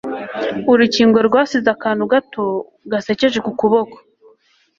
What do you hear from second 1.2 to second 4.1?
rwasize akantu gato gasekeje ku kuboko